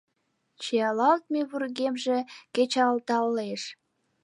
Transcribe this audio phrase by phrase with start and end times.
[0.61, 2.17] -Чиялалме вургемже
[2.55, 3.61] кечалталеш.